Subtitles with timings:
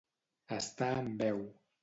[0.55, 1.47] Estar en veu.